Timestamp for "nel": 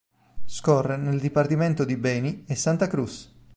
0.97-1.19